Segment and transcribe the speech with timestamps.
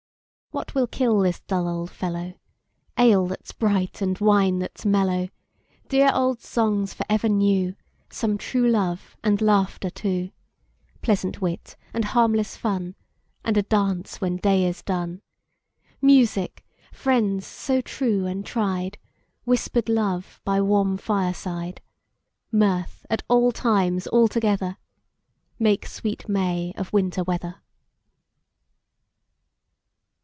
[0.53, 2.33] What will kill this dull old fellow?
[2.99, 5.29] Ale that 's bright, and wine that 's mellow!
[5.87, 7.77] Dear old songs for ever new;
[8.09, 10.31] Some true love, and laughter too;
[11.01, 12.95] Pleasant wit, and harmless fun,
[13.45, 15.21] And a dance when day is done.
[16.01, 18.97] Music, friends so true and tried,
[19.45, 21.79] Whisper'd love by warm fireside,
[22.51, 24.75] Mirth at all times all together,
[25.57, 27.55] Make sweet May of Winter weather.